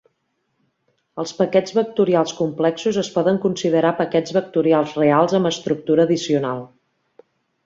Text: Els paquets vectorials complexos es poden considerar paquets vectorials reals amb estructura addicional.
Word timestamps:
Els 1.23 1.33
paquets 1.41 1.75
vectorials 1.79 2.33
complexos 2.39 2.97
es 3.01 3.11
poden 3.17 3.37
considerar 3.45 3.93
paquets 4.01 4.35
vectorials 4.39 4.97
reals 5.03 5.37
amb 5.41 5.51
estructura 5.53 6.09
addicional. 6.11 6.67